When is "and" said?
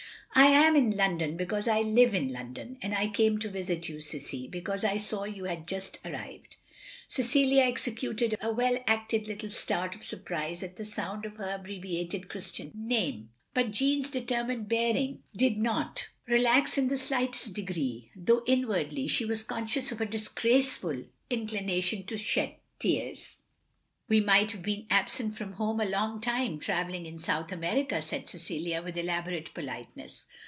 2.81-2.95